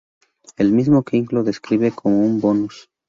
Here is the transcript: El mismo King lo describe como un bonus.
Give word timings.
El 0.57 0.71
mismo 0.71 1.03
King 1.03 1.27
lo 1.29 1.43
describe 1.43 1.91
como 1.91 2.21
un 2.21 2.41
bonus. 2.41 2.89